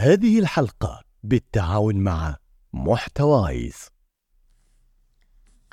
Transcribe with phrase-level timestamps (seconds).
[0.00, 2.36] هذه الحلقة بالتعاون مع
[2.72, 3.88] محتوايز.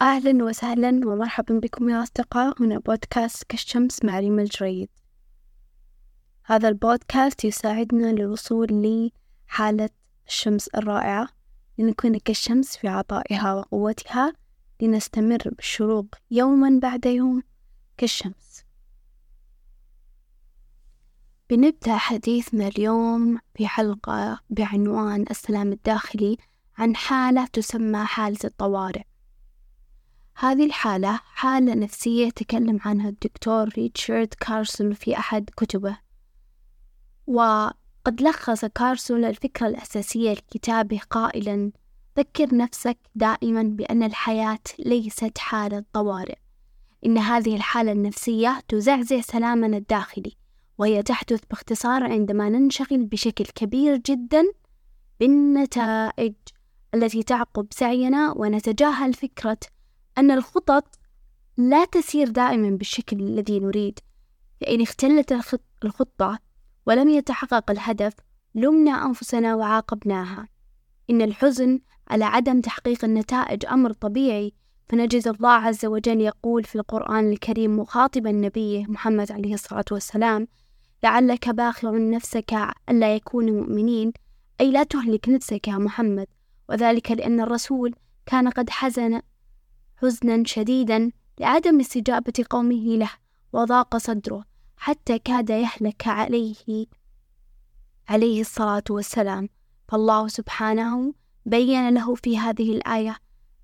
[0.02, 2.64] أهلا وسهلا ومرحبا بكم يا أصدقاء.
[2.64, 4.90] هنا بودكاست كالشمس مع ريم الجريد.
[6.46, 8.68] هذا البودكاست يساعدنا للوصول
[9.48, 9.90] لحالة
[10.28, 11.28] الشمس الرائعة
[11.78, 14.34] لنكون كالشمس في عطائها وقوتها
[14.82, 17.44] لنستمر بالشروق يوما بعد يوم
[17.98, 18.65] كالشمس.
[21.50, 26.38] بنبدأ حديثنا اليوم في حلقة بعنوان السلام الداخلي
[26.78, 29.02] عن حالة تسمى حالة الطوارئ.
[30.36, 35.98] هذه الحالة حالة نفسية تكلم عنها الدكتور ريتشارد كارسون في أحد كتبه.
[37.28, 41.72] وقد لخص كارسون الفكرة الأساسية لكتابه قائلا
[42.18, 46.38] ذكر نفسك دائما بأن الحياة ليست حالة طوارئ.
[47.06, 50.38] إن هذه الحالة النفسية تزعزع سلامنا الداخلي.
[50.78, 54.44] وهي تحدث باختصار عندما ننشغل بشكل كبير جدا
[55.20, 56.34] بالنتائج
[56.94, 59.58] التي تعقب سعينا ونتجاهل فكرة
[60.18, 61.00] أن الخطط
[61.58, 64.00] لا تسير دائما بالشكل الذي نريد.
[64.62, 65.32] فإن اختلت
[65.84, 66.40] الخطة
[66.86, 68.14] ولم يتحقق الهدف
[68.56, 70.48] لمنا أنفسنا وعاقبناها.
[71.10, 74.54] إن الحزن على عدم تحقيق النتائج أمر طبيعي
[74.90, 80.48] فنجد الله عز وجل يقول في القرآن الكريم مخاطبا نبيه محمد عليه الصلاة والسلام
[81.04, 82.54] لعلك باخع نفسك
[82.90, 84.14] ألا يكونوا مؤمنين
[84.62, 86.28] أي لا تهلك نفسك يا محمد.
[86.70, 89.22] وذلك لأن الرسول كان قد حزن
[89.98, 93.12] حزنا شديدا لعدم استجابة قومه له
[93.54, 94.46] وضاق صدره
[94.78, 96.86] حتى كاد يهلك عليه
[98.10, 99.50] عليه الصلاة والسلام.
[99.88, 101.14] فالله سبحانه
[101.46, 103.18] بين له في هذه الآية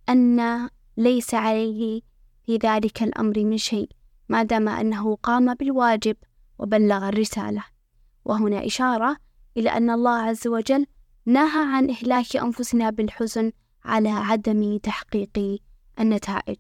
[0.10, 2.02] أن ليس عليه
[2.46, 3.90] في ذلك الأمر من شيء
[4.30, 6.16] ما دام أنه قام بالواجب.
[6.62, 7.64] وبلغ الرسالة.
[8.26, 9.18] وهنا إشارة
[9.58, 10.86] إلى أن الله عز وجل
[11.26, 13.52] نهى عن إهلاك أنفسنا بالحزن
[13.86, 15.62] على عدم تحقيق
[16.00, 16.60] النتائج.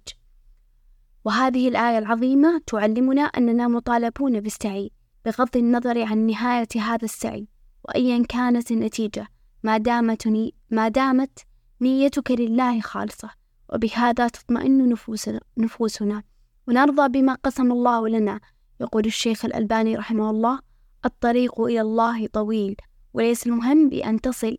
[1.26, 4.92] وهذه الآية العظيمة تعلمنا أننا مطالبون بالسعي
[5.26, 7.48] بغض النظر عن نهاية هذا السعي
[7.84, 9.28] وأيا كانت النتيجة
[9.64, 11.40] ما دامت ما دامت
[11.82, 13.30] نيتك لله خالصة.
[13.74, 16.24] وبهذا تطمئن نفوسنا, نفوسنا.
[16.68, 18.40] ونرضى بما قسم الله لنا
[18.82, 20.60] يقول الشيخ الألباني رحمه الله
[21.06, 22.76] الطريق إلى الله طويل
[23.14, 24.58] وليس المهم بأن تصل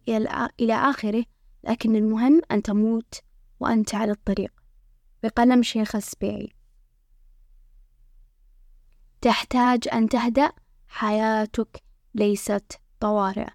[0.60, 1.24] إلى آخره
[1.64, 3.20] لكن المهم أن تموت
[3.60, 4.52] وأنت على الطريق.
[5.22, 6.52] بقلم شيخ السبيعي
[9.20, 10.52] تحتاج أن تهدأ
[10.88, 11.82] حياتك
[12.14, 13.48] ليست طوارئ.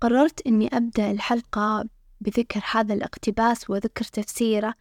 [0.00, 1.88] قررت أني أبدأ الحلقة
[2.20, 4.74] بذكر هذا الاقتباس وذكر تفسيره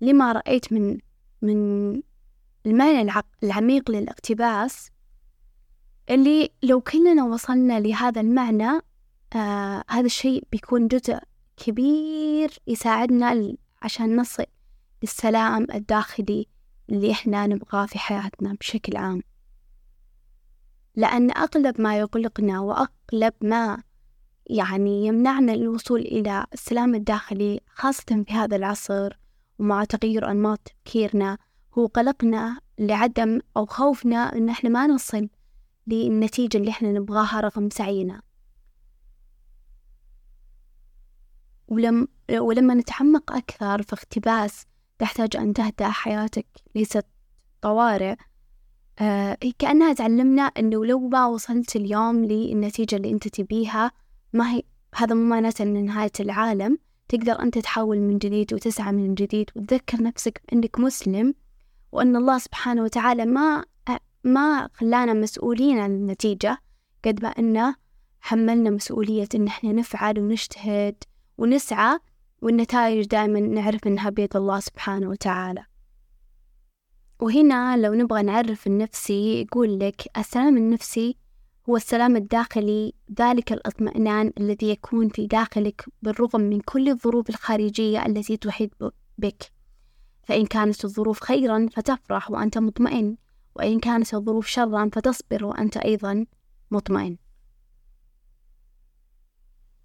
[0.00, 0.98] لما رأيت من
[1.42, 2.02] من
[2.66, 3.12] المعنى
[3.42, 4.90] العميق للاقتباس
[6.10, 8.80] اللي لو كلنا وصلنا لهذا المعنى
[9.36, 11.18] آه هذا الشيء بيكون جزء
[11.56, 14.44] كبير يساعدنا عشان نصل
[15.02, 16.46] للسلام الداخلي
[16.90, 19.22] اللي إحنا نبغاه في حياتنا بشكل عام.
[20.94, 23.82] لأن أغلب ما يقلقنا وأغلب ما
[24.46, 29.18] يعني يمنعنا الوصول إلى السلام الداخلي خاصة في هذا العصر
[29.58, 31.38] ومع تغير أنماط تفكيرنا
[31.78, 35.28] هو قلقنا لعدم أو خوفنا إن إحنا ما نصل
[35.86, 38.22] للنتيجة اللي إحنا نبغاها رغم سعينا.
[41.68, 44.66] ولم ولما نتعمق أكثر في اقتباس
[44.98, 47.06] تحتاج أن تهدأ حياتك ليست
[47.62, 48.14] طوارئ
[48.98, 53.92] آه كأنها تعلمنا أنه لو ما وصلت اليوم للنتيجة اللي أنت تبيها
[54.32, 54.62] ما هي
[54.94, 56.78] هذا مو معناته أن نهاية العالم
[57.08, 61.34] تقدر أنت تحاول من جديد وتسعى من جديد وتذكر نفسك أنك مسلم
[61.96, 63.64] وأن الله سبحانه وتعالى ما
[64.24, 66.58] ما خلانا مسؤولين عن النتيجة
[67.04, 67.74] قد ما أنه
[68.20, 71.04] حملنا مسؤولية إن إحنا نفعل ونجتهد
[71.38, 71.98] ونسعى
[72.42, 75.64] والنتائج دائما نعرف إنها بيد الله سبحانه وتعالى.
[77.20, 81.16] وهنا لو نبغى نعرف النفسي يقول لك السلام النفسي
[81.68, 88.36] هو السلام الداخلي ذلك الإطمئنان الذي يكون في داخلك بالرغم من كل الظروف الخارجية التي
[88.36, 89.55] تحيط بك.
[90.26, 93.16] فإن كانت الظروف خيرا فتفرح وأنت مطمئن
[93.54, 96.26] وإن كانت الظروف شرا فتصبر وأنت أيضا
[96.70, 97.16] مطمئن.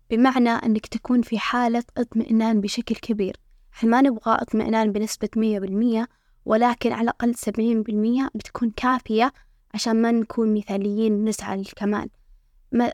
[0.10, 3.38] بمعنى أنك تكون في حالة اطمئنان بشكل كبير.
[3.74, 6.10] إحنا ما نبغى اطمئنان بنسبة مية بالمية
[6.46, 9.34] ولكن على الأقل سبعين بالمية بتكون كافية
[9.74, 12.10] عشان ما نكون مثاليين ونسعى للكمال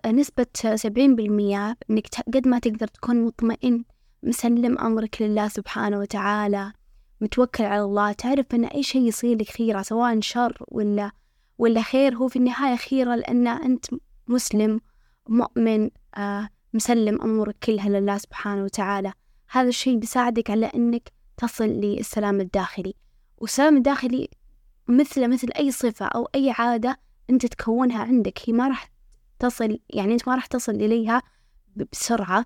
[0.05, 0.45] نسبة
[0.75, 3.83] سبعين بالمية إنك قد ما تقدر تكون مطمئن
[4.23, 6.73] مسلم أمرك لله سبحانه وتعالى.
[7.21, 11.11] متوكل على الله تعرف أن أي شيء يصير لك خيرة سواء شر ولا
[11.57, 13.85] ولا خير هو في النهاية خيرة لأن أنت
[14.27, 14.79] مسلم
[15.29, 19.13] مؤمن آه مسلم أمورك كلها لله سبحانه وتعالى.
[19.49, 22.93] هذا الشيء بيساعدك على أنك تصل للسلام الداخلي.
[23.37, 24.29] والسلام الداخلي
[24.87, 26.99] مثل مثل أي صفة أو أي عادة
[27.29, 28.39] أنت تكونها عندك.
[28.45, 28.91] هي ما راح
[29.39, 31.21] تصل يعني أنت ما راح تصل إليها
[31.75, 32.45] بسرعة.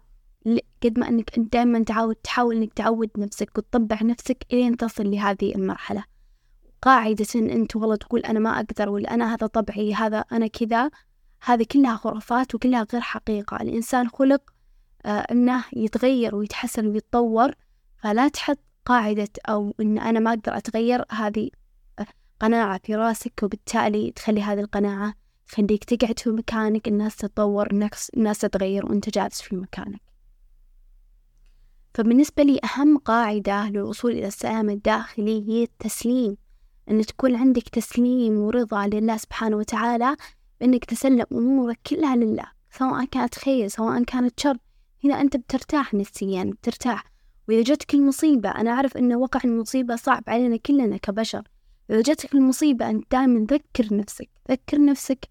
[0.83, 5.55] قد ما أنك أنت دائما تعود تحاول أنك تعود نفسك وتطبع نفسك إلين تصل لهذه
[5.55, 6.03] المرحلة.
[6.81, 10.89] قاعدة إن أنت والله تقول أنا ما أقدر ولا أنا هذا طبعي هذا أنا كذا.
[11.43, 13.57] هذه كلها خرافات وكلها غير حقيقة.
[13.57, 14.41] الإنسان خلق
[15.05, 17.51] آه أنه يتغير ويتحسن ويتطور
[17.97, 21.05] فلا تحط قاعدة أو أن أنا ما أقدر أتغير.
[21.11, 21.49] هذه
[21.99, 22.05] آه،
[22.39, 25.13] قناعة في راسك وبالتالي تخلي هذه القناعة
[25.47, 26.88] تخليك تقعد في مكانك.
[26.88, 27.67] الناس تتطور
[28.17, 30.10] الناس تتغير وأنت جالس في مكانك.
[31.93, 36.38] فبالنسبة لي أهم قاعدة للوصول إلى السلام الداخلي هي التسليم
[36.89, 40.15] أن تكون عندك تسليم ورضا لله سبحانه وتعالى
[40.59, 44.57] بأنك تسلم أمورك كلها لله سواء كانت خير سواء كانت شر.
[45.03, 47.11] هنا أنت بترتاح نفسيا بترتاح.
[47.49, 51.43] وإذا جتك المصيبة أنا أعرف أن وقع المصيبة صعب علينا كلنا كبشر.
[51.89, 55.25] إذا جتك المصيبة أنت دائما ذكر نفسك ذكر نفسك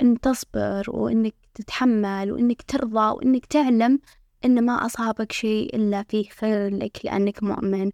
[0.00, 3.98] أن تصبر وأنك تتحمل وأنك ترضى وأنك تعلم
[4.44, 7.90] أن ما أصابك شيء إلا فيه خير لك لأنك مؤمن.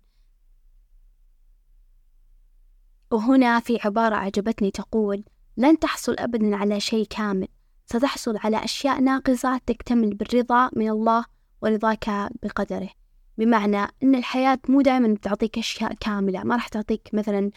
[3.11, 5.25] وهنا في عبارة عجبتني تقول
[5.57, 7.49] لن تحصل أبدا على شيء كامل.
[7.87, 11.25] ستحصل على أشياء ناقصة تكتمل بالرضا من الله
[11.63, 12.09] ورضاك
[12.43, 12.91] بقدره.
[13.39, 16.45] بمعنى أن الحياة مو دائما بتعطيك أشياء كاملة.
[16.45, 17.51] ما راح تعطيك مثلا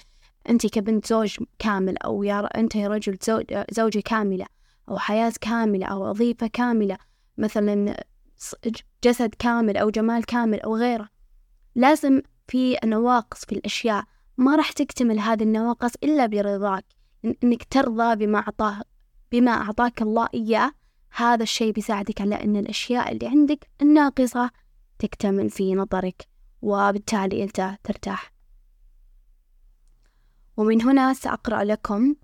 [0.49, 4.45] أنت كبنت زوج كامل أو يا أنت يا رجل زوج زوجة كاملة
[4.89, 6.97] أو حياة كاملة أو وظيفة كاملة.
[7.37, 8.03] مثلا
[9.03, 11.09] جسد كامل أو جمال كامل أو غيره.
[11.75, 14.03] لازم في نواقص في الأشياء.
[14.37, 16.85] ما راح تكتمل هذه النواقص إلا برضاك.
[17.43, 18.81] إنك ترضى بما أعطاه
[19.31, 20.71] بما أعطاك الله إياه.
[21.11, 24.51] هذا الشيء بيساعدك على أن الأشياء اللي عندك الناقصة
[24.99, 26.27] تكتمل في نظرك
[26.61, 28.33] وبالتالي أنت ترتاح.
[30.57, 32.15] ومن هنا سأقرأ لكم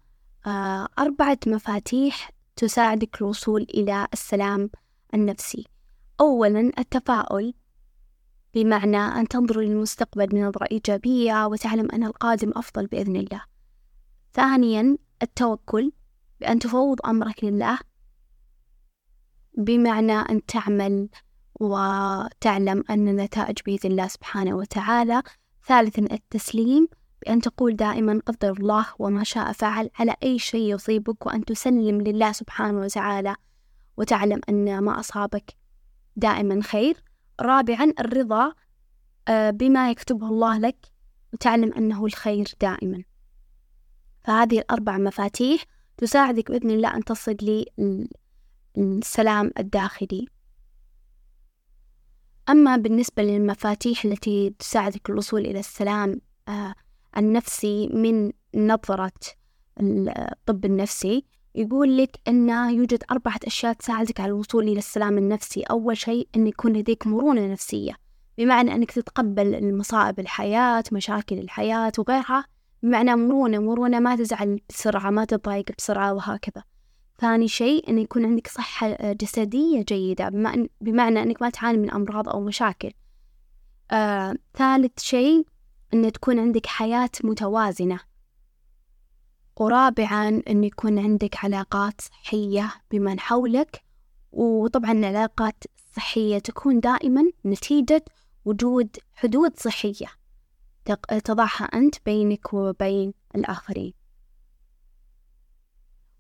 [0.48, 4.70] آه، أربعة مفاتيح تساعدك الوصول إلى السلام
[5.14, 5.75] النفسي.
[6.22, 7.54] أولا التفاؤل
[8.54, 13.42] بمعنى أن تنظر للمستقبل بنظرة إيجابية وتعلم أن القادم أفضل بإذن الله.
[14.34, 15.92] ثانيا التوكل
[16.40, 17.80] بأن تفوض أمرك لله
[19.58, 21.10] بمعنى أن تعمل
[21.60, 25.24] وتعلم أن النتائج بيد الله سبحانه وتعالى.
[25.68, 26.88] ثالثا التسليم
[27.22, 32.32] بأن تقول دائما قدر الله وما شاء فعل على أي شيء يصيبك وأن تسلم لله
[32.32, 33.36] سبحانه وتعالى
[33.98, 35.56] وتعلم أن ما أصابك
[36.16, 37.04] دائما خير.
[37.42, 38.54] رابعا الرضا
[39.28, 40.78] آه، بما يكتبه الله لك
[41.34, 43.04] وتعلم أنه الخير دائما.
[44.24, 45.64] فهذه الأربع مفاتيح
[45.98, 47.66] تساعدك بإذن الله أن تصل
[48.78, 50.28] للسلام الداخلي.
[52.50, 56.76] أما بالنسبة للمفاتيح التي تساعدك الوصول إلى السلام آه،
[57.18, 59.12] النفسي من نظرة
[59.80, 61.26] الطب النفسي
[61.58, 65.62] يقول لك أن يوجد أربعة أشياء تساعدك على الوصول إلى السلام النفسي.
[65.62, 67.94] أول شيء أن يكون لديك مرونة نفسية
[68.38, 72.46] بمعنى أنك تتقبل المصائب الحياة مشاكل الحياة وغيرها
[72.84, 76.64] بمعنى مرونة مرونة ما تزعل بسرعة ما تضايق بسرعة وهكذا.
[77.20, 80.30] ثاني شيء أن يكون عندك صحة جسدية جيدة
[80.82, 82.92] بمعنى أنك ما تعاني من أمراض أو مشاكل.
[83.92, 85.46] آه، ثالث شيء
[85.94, 88.00] أن تكون عندك حياة متوازنة.
[89.58, 93.84] ورابعا أن يكون عندك علاقات صحية بمن حولك
[94.32, 98.06] وطبعا العلاقات الصحية تكون دائما نتيجة
[98.46, 100.08] وجود حدود صحية
[101.24, 103.94] تضعها أنت بينك وبين الآخرين.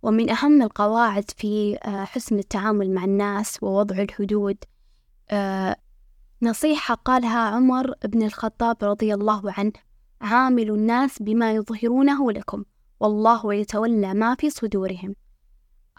[0.01, 4.57] ومن أهم القواعد في آه، حسن التعامل مع الناس ووضع الحدود
[5.29, 5.75] آه،
[6.41, 9.73] نصيحة قالها عمر بن الخطاب رضي الله عنه
[10.21, 12.63] عاملوا الناس بما يظهرونه لكم.
[13.05, 15.15] والله يتولى ما في صدورهم.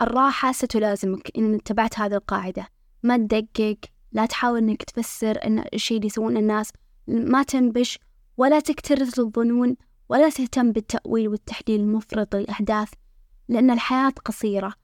[0.02, 2.68] الراحة ستلازمك إن اتبعت هذه القاعدة.
[3.02, 3.76] ما تدقق
[4.12, 6.72] لا تحاول إنك تفسر إن الشيء اللي يسوونه الناس
[7.06, 7.98] ما تنبش
[8.36, 9.76] ولا تكترث الظنون
[10.08, 12.88] ولا تهتم بالتأويل والتحليل المفرط للأحداث
[13.48, 14.74] لأن الحياة قصيرة.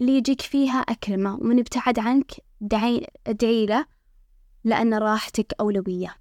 [0.00, 2.32] اللي يجيك فيها أكرمة ومن ابتعد عنك
[3.26, 3.86] ادعي له
[4.64, 6.16] لأن راحتك أولوية.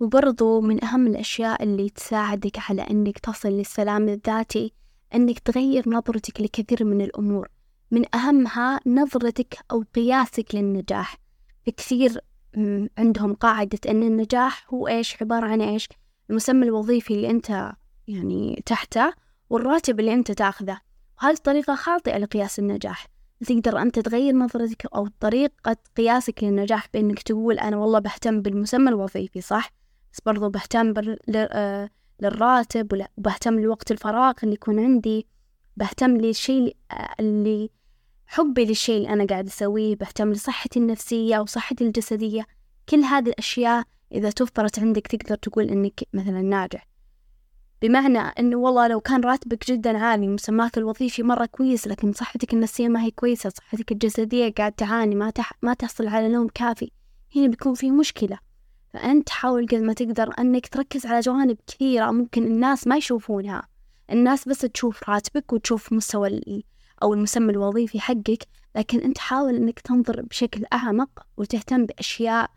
[0.00, 4.72] وبرضو من أهم الأشياء اللي تساعدك على أنك تصل للسلام الذاتي
[5.14, 7.48] أنك تغير نظرتك لكثير من الأمور.
[7.90, 11.16] من أهمها نظرتك أو قياسك للنجاح.
[11.76, 12.20] كثير
[12.98, 15.88] عندهم قاعدة أن النجاح هو إيش؟ عبارة عن إيش؟
[16.30, 17.72] المسمى الوظيفي اللي أنت
[18.08, 19.12] يعني تحته
[19.50, 20.80] والراتب اللي أنت تأخذه.
[21.22, 23.06] وهذه طريقة خاطئة لقياس النجاح.
[23.46, 29.40] تقدر أنت تغير نظرتك أو طريقة قياسك للنجاح بإنك تقول أنا والله بهتم بالمسمى الوظيفي
[29.40, 29.79] صح؟
[30.12, 31.18] بس برضو بهتم بال...
[32.22, 35.26] للراتب وبهتم لوقت الفراغ اللي يكون عندي.
[35.76, 36.76] بهتم للشيء
[37.20, 37.70] اللي
[38.26, 39.96] حبي للشيء اللي أنا قاعد أسويه.
[39.96, 42.46] بهتم لصحتي النفسية وصحتي الجسدية.
[42.88, 46.86] كل هذه الأشياء إذا توفرت عندك تقدر تقول إنك مثلا ناجح.
[47.82, 52.88] بمعنى إنه والله لو كان راتبك جدا عالي مسماك الوظيفي مرة كويس لكن صحتك النفسية
[52.88, 55.52] ما هي كويسة صحتك الجسدية قاعد تعاني ما, تح...
[55.62, 56.90] ما تحصل على نوم كافي
[57.36, 58.38] هنا بيكون في مشكلة.
[58.92, 63.68] فأنت حاول قد ما تقدر أنك تركز على جوانب كثيرة ممكن الناس ما يشوفونها.
[64.10, 66.64] الناس بس تشوف راتبك وتشوف مستوى
[67.02, 72.50] أو المسمى الوظيفي حقك لكن أنت حاول أنك تنظر بشكل أعمق وتهتم بأشياء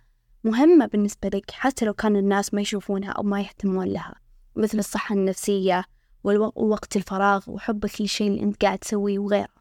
[0.43, 4.15] مهمة بالنسبة لك حتى لو كان الناس ما يشوفونها أو ما يهتمون لها
[4.55, 5.83] مثل الصحة النفسية
[6.23, 9.53] ووقت الفراغ وحبك للشيء اللي أنت قاعد تسويه وغيره.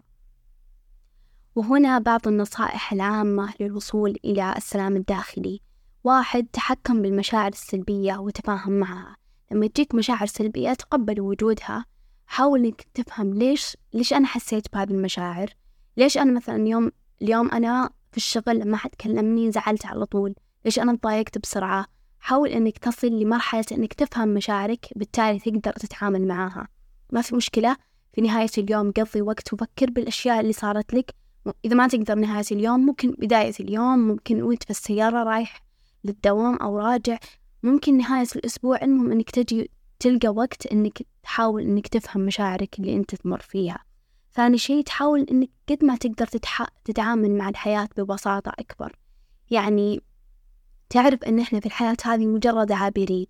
[1.55, 5.61] وهنا بعض النصائح العامة للوصول إلى السلام الداخلي.
[6.05, 9.17] واحد تحكم بالمشاعر السلبية وتفاهم معها.
[9.53, 11.85] لما تجيك مشاعر سلبية تقبل وجودها.
[12.27, 15.51] حاول إنك تفهم ليش ليش أنا حسيت بهذه المشاعر.
[15.97, 16.91] ليش أنا مثلا اليوم
[17.23, 20.35] اليوم أنا في الشغل لما حد كلمني زعلت على طول.
[20.65, 21.87] ليش أنا تضايقت بسرعة.
[22.21, 26.69] حاول إنك تصل لمرحلة إنك تفهم مشاعرك بالتالي تقدر تتعامل معاها.
[27.13, 27.77] ما في مشكلة.
[28.13, 31.15] في نهاية اليوم قضي وقت وفكر بالأشياء اللي صارت لك.
[31.65, 35.63] إذا ما تقدر نهاية اليوم ممكن بداية اليوم ممكن وأنت في السيارة رايح
[36.05, 37.19] للدوام أو راجع
[37.63, 43.15] ممكن نهاية الأسبوع المهم إنك تجي تلقى وقت إنك تحاول إنك تفهم مشاعرك اللي أنت
[43.15, 43.85] تمر فيها.
[44.35, 46.67] ثاني شيء تحاول إنك قد ما تقدر تتح...
[46.85, 48.97] تتعامل مع الحياة ببساطة أكبر.
[49.51, 50.03] يعني
[50.91, 53.27] تعرف إن إحنا في الحياة هذه مجرد عابرين.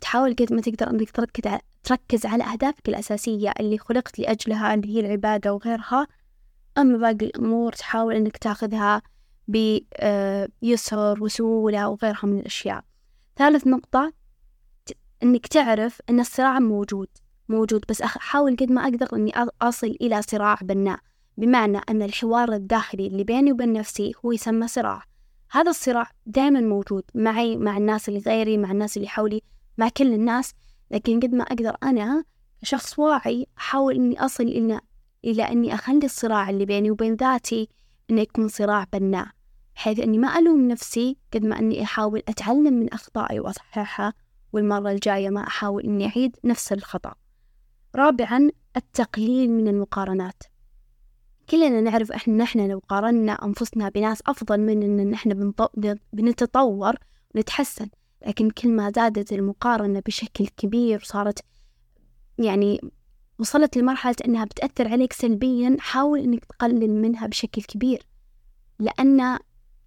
[0.00, 5.00] تحاول قد ما تقدر إنك تركز تركز على أهدافك الأساسية اللي خلقت لأجلها اللي هي
[5.00, 6.06] العبادة وغيرها.
[6.78, 9.02] أما باقي الأمور تحاول إنك تاخذها
[9.48, 12.84] بيسر وسهولة وغيرها من الأشياء.
[13.36, 14.12] ثالث نقطة
[15.22, 17.08] إنك تعرف أن الصراع موجود
[17.48, 19.32] موجود بس أحاول قد ما أقدر إني
[19.62, 20.98] أصل إلى صراع بناء
[21.36, 25.02] بمعنى أن الحوار الداخلي اللي بيني وبين نفسي هو يسمى صراع.
[25.50, 29.42] هذا الصراع دائما موجود معي مع الناس اللي غيري مع الناس اللي حولي
[29.78, 30.52] مع كل الناس
[30.90, 32.24] لكن قد ما أقدر أنا
[32.62, 34.80] شخص واعي أحاول إني أصل إلى
[35.24, 37.68] إلى إني أخلي الصراع اللي بيني وبين ذاتي
[38.10, 39.28] إنه يكون صراع بناء
[39.76, 44.14] بحيث إني ما ألوم نفسي قد ما إني أحاول أتعلم من أخطائي وأصححها
[44.52, 47.14] والمرة الجاية ما أحاول إني أعيد نفس الخطأ.
[47.96, 50.42] رابعا التقليل من المقارنات.
[51.50, 55.52] كلنا نعرف إحنا نحن لو قارنا أنفسنا بناس أفضل مننا إن إحنا
[56.12, 56.94] بنتطور
[57.34, 57.88] ونتحسن
[58.26, 61.44] لكن كل ما زادت المقارنة بشكل كبير وصارت
[62.38, 62.80] يعني
[63.38, 68.06] وصلت لمرحلة إنها بتأثر عليك سلبيا حاول إنك تقلل منها بشكل كبير.
[68.78, 69.38] لأن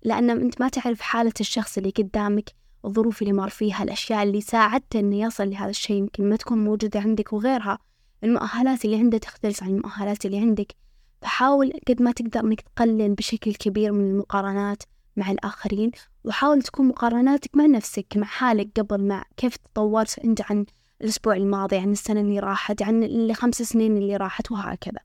[0.03, 2.49] لأن أنت ما تعرف حالة الشخص اللي قدامك
[2.85, 6.99] الظروف اللي مر فيها الأشياء اللي ساعدته إنه يصل لهذا الشيء يمكن ما تكون موجودة
[6.99, 7.79] عندك وغيرها.
[8.23, 10.75] المؤهلات اللي عنده تختلف عن المؤهلات اللي عندك.
[11.21, 14.83] فحاول قد ما تقدر إنك تقلل بشكل كبير من المقارنات
[15.17, 15.91] مع الآخرين
[16.23, 20.65] وحاول تكون مقارناتك مع نفسك مع حالك قبل مع كيف تطورت أنت عن
[21.01, 24.99] الأسبوع الماضي عن السنة اللي راحت عن الخمس سنين اللي راحت وهكذا.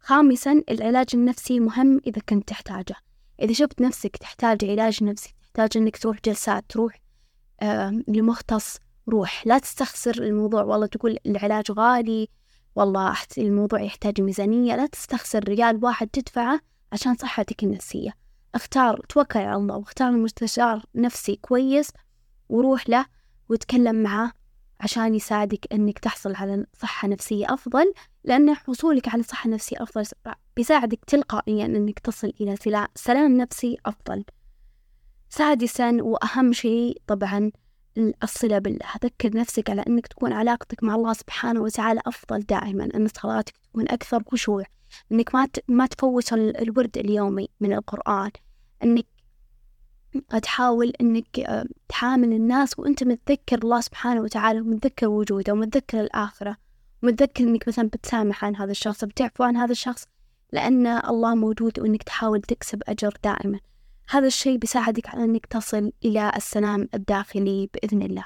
[0.00, 2.94] خامسا العلاج النفسي مهم إذا كنت تحتاجه.
[3.42, 7.00] إذا شفت نفسك تحتاج علاج نفسي تحتاج إنك تروح جلسات تروح
[7.62, 8.78] آه لمختص
[9.08, 9.46] روح.
[9.46, 12.28] لا تستخسر الموضوع والله تقول العلاج غالي
[12.76, 14.76] والله الموضوع يحتاج ميزانية.
[14.76, 16.60] لا تستخسر ريال واحد تدفعه
[16.92, 18.14] عشان صحتك النفسية.
[18.54, 21.90] اختار توكل على الله واختار مستشار نفسي كويس
[22.48, 23.06] وروح له
[23.48, 24.32] وتكلم معه
[24.80, 27.92] عشان يساعدك أنك تحصل على صحة نفسية أفضل
[28.24, 30.04] لأن حصولك على صحة نفسية أفضل
[30.56, 32.56] بيساعدك تلقائيا أنك تصل إلى
[32.94, 34.24] سلام نفسي أفضل.
[35.30, 37.50] سادسا وأهم شيء طبعا
[38.22, 38.86] الصلة بالله.
[39.04, 43.88] ذكر نفسك على أنك تكون علاقتك مع الله سبحانه وتعالى أفضل دائما أن صلاتك تكون
[43.88, 44.64] أكثر خشوع
[45.12, 48.30] أنك ما ما تفوت الورد اليومي من القرآن
[48.84, 49.06] أنك
[50.42, 56.56] تحاول أنك آه، تحامل الناس وأنت متذكر الله سبحانه وتعالى ومتذكر وجوده ومتذكر الآخرة
[57.02, 60.06] ومتذكر أنك مثلا بتسامح عن هذا الشخص بتعفو عن هذا الشخص
[60.52, 63.60] لأن الله موجود وأنك تحاول تكسب أجر دائما.
[64.08, 68.24] هذا الشيء بيساعدك على أنك تصل إلى السلام الداخلي بإذن الله.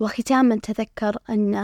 [0.00, 1.54] وختاما تذكر أن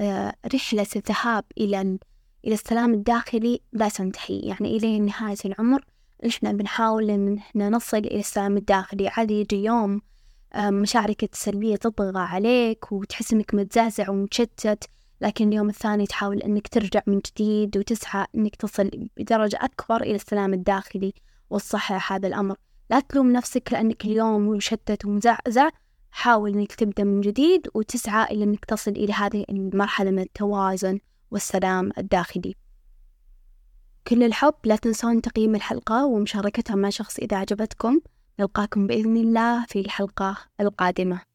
[0.00, 1.98] آه، رحلة الذهاب إلى
[2.44, 5.84] إلى السلام الداخلي لا تنتهي يعني إلى نهاية العمر.
[6.26, 9.08] إحنا بنحاول إن إحنا نصل إلى السلام الداخلي.
[9.08, 10.00] عادي يجي يوم
[10.54, 14.84] آه، مشاعرك السلبية تطغى عليك وتحس إنك متزعزع ومتشتت
[15.20, 20.54] لكن اليوم الثاني تحاول أنك ترجع من جديد وتسعى أنك تصل بدرجة أكبر إلى السلام
[20.54, 21.14] الداخلي
[21.50, 22.56] والصحة هذا الأمر.
[22.90, 25.68] لا تلوم نفسك لأنك اليوم مشتت ومزعزع.
[26.10, 30.98] حاول أنك تبدأ من جديد وتسعى إلى أنك تصل إلى هذه المرحلة من التوازن
[31.30, 32.54] والسلام الداخلي.
[34.08, 38.00] كل الحب لا تنسون تقييم الحلقة ومشاركتها مع شخص إذا عجبتكم.
[38.40, 41.31] نلقاكم بإذن الله في الحلقة القادمة.